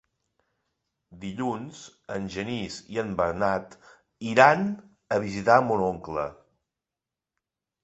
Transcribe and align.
Dilluns 1.25 1.81
en 2.15 2.25
Genís 2.37 2.79
i 2.95 2.97
en 3.03 3.13
Bernat 3.21 3.77
iran 4.33 4.67
a 5.19 5.23
visitar 5.27 5.61
mon 5.69 5.87
oncle. 5.93 6.27